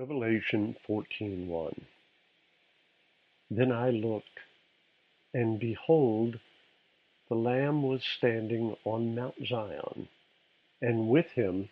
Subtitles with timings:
[0.00, 1.82] Revelation 14:1
[3.50, 4.40] Then I looked,
[5.34, 6.40] and behold,
[7.28, 10.08] the Lamb was standing on Mount Zion,
[10.80, 11.68] and with him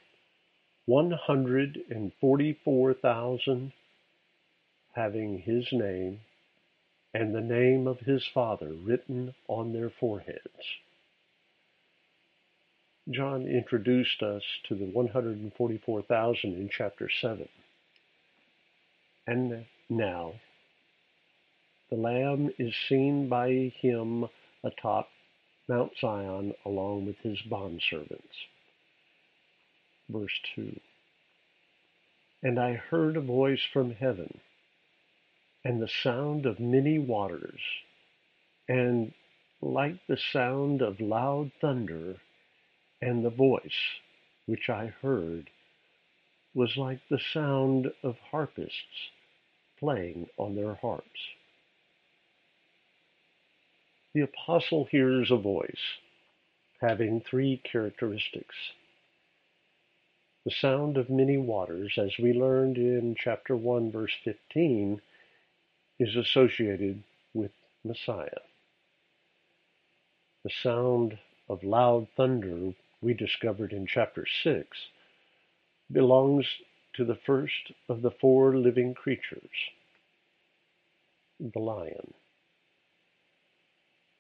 [0.85, 3.73] one hundred and forty-four thousand,
[4.93, 6.21] having his name
[7.15, 10.77] and the name of his Father written on their foreheads.
[13.09, 17.49] John introduced us to the 144,000 in chapter 7.
[19.29, 20.41] And now
[21.91, 24.27] the Lamb is seen by him
[24.65, 25.11] atop
[25.69, 28.47] Mount Zion along with his bondservants.
[30.09, 30.81] Verse 2
[32.43, 34.41] And I heard a voice from heaven,
[35.63, 37.61] and the sound of many waters,
[38.67, 39.13] and
[39.61, 42.17] like the sound of loud thunder,
[43.03, 44.01] and the voice
[44.47, 45.51] which I heard
[46.55, 49.11] was like the sound of harpists
[49.79, 51.21] playing on their harps.
[54.15, 55.99] The apostle hears a voice
[56.81, 58.55] having three characteristics.
[60.45, 65.01] The sound of many waters, as we learned in chapter 1, verse 15,
[65.99, 67.03] is associated
[67.35, 67.51] with
[67.85, 68.41] Messiah.
[70.45, 71.19] The sound
[71.49, 74.67] of loud thunder, we discovered in chapter 6,
[75.91, 76.47] belongs
[76.99, 79.71] to the first of the four living creatures,
[81.39, 82.13] the lion.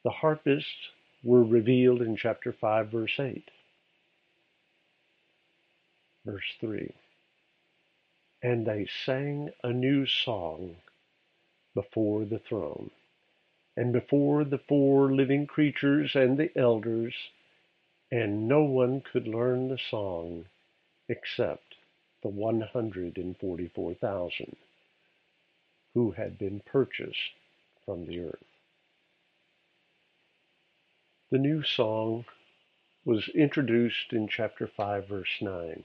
[0.04, 0.92] The harpists
[1.24, 3.50] were revealed in chapter 5, verse 8.
[6.24, 6.94] Verse 3
[8.44, 10.76] And they sang a new song
[11.74, 12.92] before the throne,
[13.76, 17.14] and before the four living creatures and the elders,
[18.12, 20.44] and no one could learn the song
[21.08, 21.67] except
[22.22, 24.56] the 144,000
[25.94, 27.32] who had been purchased
[27.84, 28.44] from the earth.
[31.30, 32.24] The new song
[33.04, 35.84] was introduced in chapter 5, verse 9.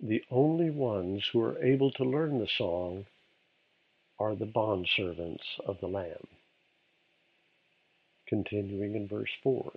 [0.00, 3.06] The only ones who are able to learn the song
[4.18, 6.26] are the bondservants of the Lamb.
[8.26, 9.72] Continuing in verse 4.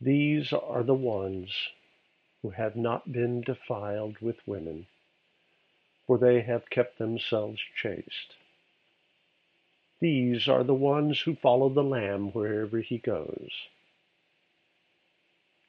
[0.00, 1.50] These are the ones
[2.44, 4.86] who have not been defiled with women,
[6.06, 8.34] for they have kept themselves chaste.
[9.98, 13.48] These are the ones who follow the Lamb wherever he goes.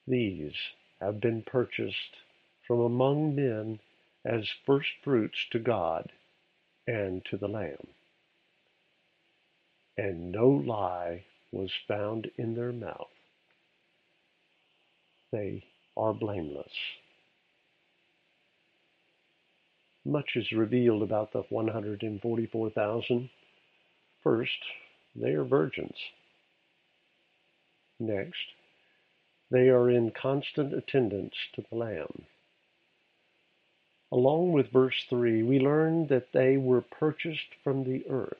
[0.06, 0.52] These
[1.00, 2.18] have been purchased
[2.68, 3.80] from among men
[4.26, 6.12] as first fruits to God
[6.86, 7.88] and to the Lamb.
[9.98, 13.08] And no lie was found in their mouth.
[15.32, 15.64] They
[15.98, 16.72] are blameless.
[20.06, 23.30] Much is revealed about the 144,000.
[24.24, 24.52] First,
[25.16, 25.96] they are virgins.
[28.00, 28.46] Next,
[29.50, 32.26] they are in constant attendance to the Lamb.
[34.12, 38.38] Along with verse 3, we learn that they were purchased from the earth,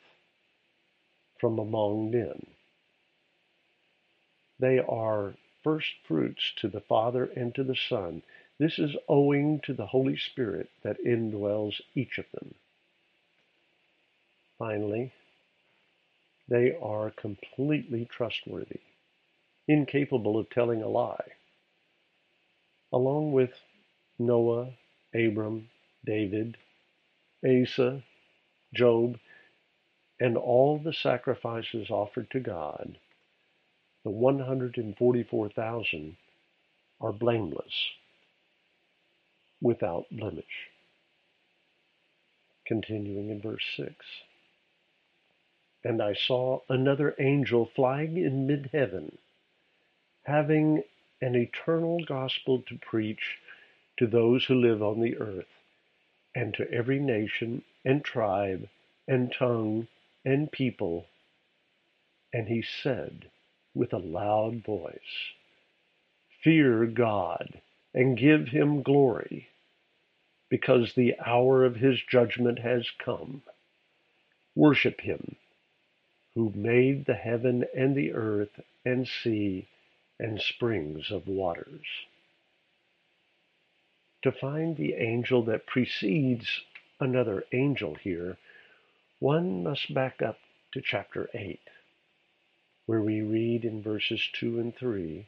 [1.40, 2.46] from among men.
[4.60, 5.34] They are
[5.66, 8.22] first fruits to the Father and to the Son.
[8.60, 12.54] This is owing to the Holy Spirit that indwells each of them.
[14.60, 15.12] Finally,
[16.48, 18.80] they are completely trustworthy,
[19.68, 21.32] incapable of telling a lie.
[22.94, 23.52] Along with
[24.20, 24.70] Noah,
[25.16, 25.68] Abram,
[26.06, 26.58] David,
[27.44, 28.04] Asa,
[28.72, 29.18] Job,
[30.20, 33.00] and all the sacrifices offered to God,
[34.06, 36.16] the 144,000
[37.02, 37.90] are blameless,
[39.62, 40.70] without blemish.
[42.68, 43.96] Continuing in verse 6.
[45.84, 49.18] And I saw another angel flying in mid heaven,
[50.24, 50.84] having
[51.20, 53.40] an eternal gospel to preach
[53.98, 55.50] to those who live on the earth,
[56.36, 58.70] and to every nation and tribe
[59.08, 59.88] and tongue
[60.24, 61.08] and people.
[62.32, 63.32] And he said,
[63.76, 65.34] with a loud voice.
[66.44, 67.62] Fear God
[67.94, 69.50] and give him glory,
[70.50, 73.44] because the hour of his judgment has come.
[74.56, 75.36] Worship him,
[76.36, 79.68] who made the heaven and the earth and sea
[80.20, 81.86] and springs of waters.
[84.24, 86.48] To find the angel that precedes
[87.00, 88.38] another angel here,
[89.20, 90.40] one must back up
[90.74, 91.60] to chapter 8
[92.86, 95.26] where we read in verses 2 and 3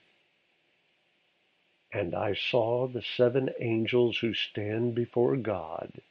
[1.91, 6.01] And I saw the seven angels who stand before God,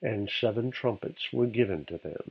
[0.00, 2.30] and seven trumpets were given to them.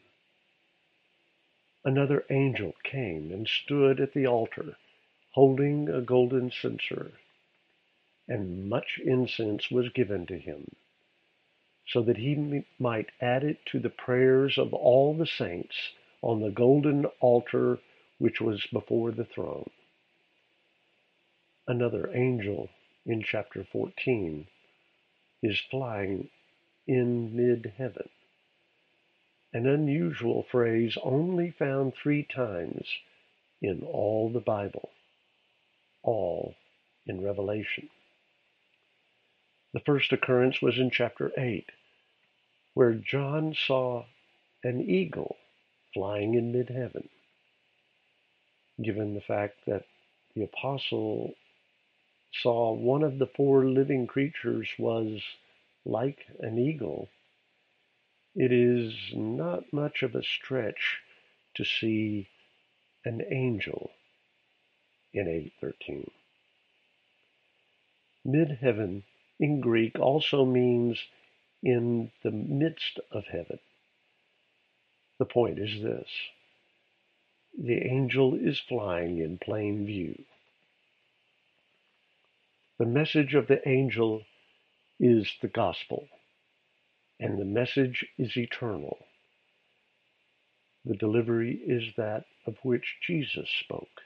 [1.84, 4.76] Another angel came and stood at the altar,
[5.32, 7.12] holding a golden censer,
[8.28, 10.76] and much incense was given to him,
[11.88, 15.92] so that he might add it to the prayers of all the saints
[16.24, 17.78] on the golden altar
[18.18, 19.70] which was before the throne.
[21.68, 22.70] Another angel
[23.06, 24.48] in chapter 14
[25.44, 26.30] is flying
[26.88, 28.10] in mid heaven
[29.56, 32.86] an unusual phrase only found three times
[33.62, 34.90] in all the Bible,
[36.04, 36.56] all
[37.08, 37.88] in Revelation.
[39.74, 41.70] The first occurrence was in chapter 8,
[42.74, 44.04] where John saw
[44.62, 45.38] an eagle
[45.94, 47.08] flying in mid heaven.
[48.82, 49.86] Given the fact that
[50.36, 51.36] the apostle
[52.34, 55.22] saw one of the four living creatures was
[55.86, 57.10] like an eagle,
[58.36, 61.00] it is not much of a stretch
[61.56, 62.28] to see
[63.06, 63.92] an angel
[65.14, 66.12] in 813.
[68.26, 69.04] Mid-heaven
[69.40, 71.00] in Greek also means
[71.64, 73.60] in the midst of heaven.
[75.18, 76.10] The point is this.
[77.58, 80.26] The angel is flying in plain view.
[82.78, 84.24] The message of the angel
[85.00, 86.08] is the gospel
[87.20, 89.06] and the message is eternal.
[90.84, 94.02] The delivery is that of which Jesus spoke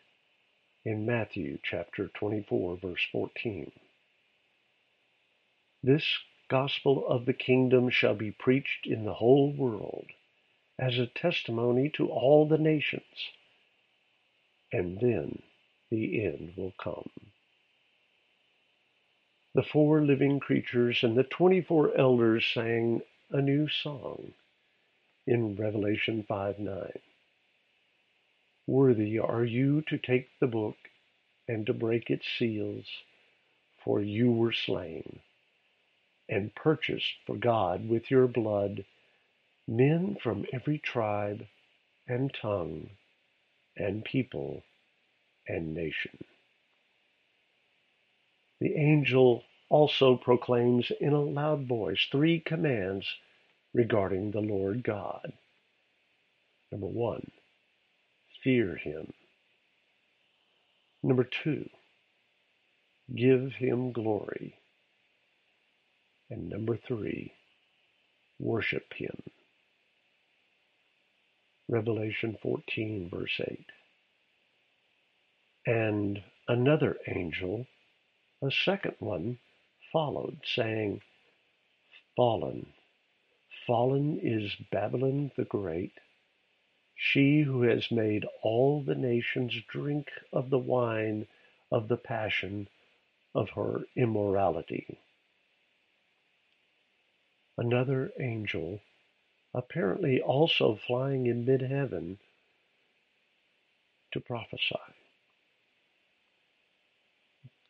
[0.86, 3.72] in Matthew chapter 24 verse 14.
[5.84, 6.06] This
[6.50, 10.08] gospel of the kingdom shall be preached in the whole world
[10.78, 13.04] as a testimony to all the nations,
[14.74, 15.42] and then
[15.92, 17.10] the end will come
[19.56, 23.02] the four living creatures and the 24 elders sang
[23.32, 24.34] a new song
[25.28, 26.92] in Revelation 5 9.
[28.68, 30.78] Worthy are you to take the book
[31.48, 32.86] and to break its seals,
[33.84, 35.20] for you were slain
[36.30, 38.86] and purchased for God with your blood
[39.68, 41.46] men from every tribe
[42.08, 42.90] and tongue
[43.78, 44.64] and people
[45.48, 46.18] and nation.
[48.62, 53.08] The angel also proclaims in a loud voice three commands
[53.74, 55.34] regarding the Lord God.
[56.72, 57.32] Number one,
[58.44, 59.14] fear him.
[61.04, 61.70] Number two,
[63.16, 64.56] give him glory.
[66.30, 67.34] And number three,
[68.40, 69.22] worship him.
[71.70, 73.66] Revelation 14, verse 8.
[75.68, 77.68] And another angel
[78.42, 79.38] a second one
[79.92, 81.02] followed, saying,
[82.16, 82.74] Fallen,
[83.68, 85.92] fallen is Babylon the Great,
[86.96, 91.28] she who has made all the nations drink of the wine
[91.72, 92.70] of the passion
[93.36, 95.00] of her immorality.
[97.58, 98.80] Another angel,
[99.54, 102.20] apparently also flying in mid heaven,
[104.12, 104.76] to prophesy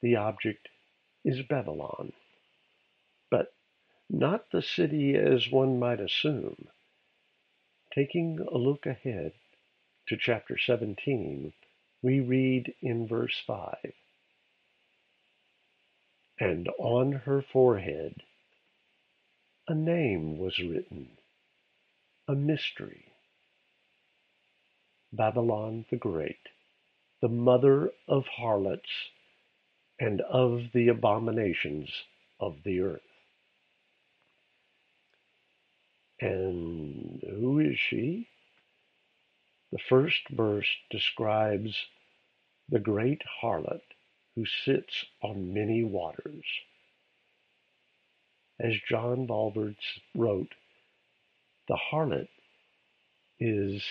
[0.01, 0.69] the object
[1.25, 2.13] is Babylon,
[3.29, 3.53] but
[4.09, 6.67] not the city as one might assume.
[7.93, 9.33] Taking a look ahead
[10.07, 11.53] to chapter 17,
[12.01, 13.93] we read in verse 5
[16.39, 18.23] And on her forehead
[19.67, 21.18] a name was written,
[22.29, 23.05] a mystery
[25.11, 26.37] Babylon the Great,
[27.23, 28.91] the mother of harlots
[29.99, 31.89] and of the abominations
[32.39, 33.01] of the earth.
[36.21, 38.27] And who is she?
[39.71, 41.75] The first verse describes
[42.69, 43.81] the great harlot
[44.35, 46.45] who sits on many waters.
[48.59, 49.77] As John Walvoord
[50.13, 50.53] wrote,
[51.69, 52.27] the harlot
[53.39, 53.83] is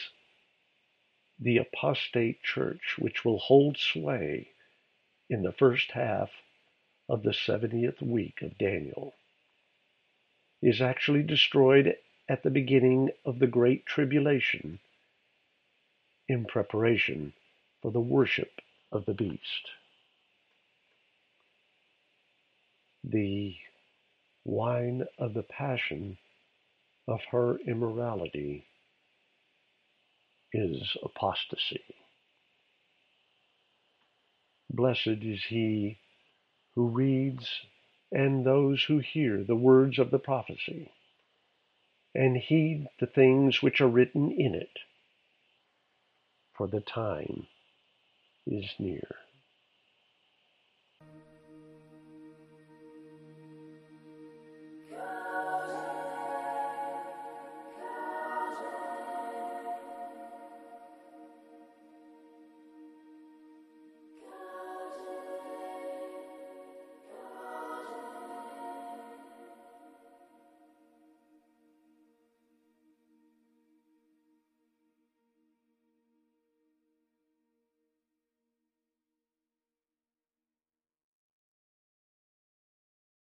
[1.40, 4.48] the apostate church which will hold sway
[5.30, 6.30] in the first half
[7.08, 9.14] of the 70th week of Daniel
[10.60, 11.94] is actually destroyed
[12.28, 14.80] at the beginning of the Great Tribulation
[16.28, 17.32] in preparation
[17.80, 18.50] for the worship
[18.90, 19.70] of the beast.
[23.04, 23.54] The
[24.44, 26.18] wine of the passion
[27.08, 28.66] of her immorality
[30.52, 31.84] is apostasy.
[34.70, 35.98] Blessed is he
[36.74, 37.48] who reads
[38.12, 40.90] and those who hear the words of the prophecy,
[42.14, 44.80] and heed the things which are written in it,
[46.56, 47.46] for the time
[48.46, 49.08] is near.